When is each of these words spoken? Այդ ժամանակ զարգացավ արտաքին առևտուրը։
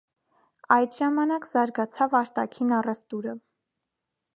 Այդ 0.75 0.97
ժամանակ 1.01 1.47
զարգացավ 1.51 2.17
արտաքին 2.23 2.77
առևտուրը։ 2.79 3.41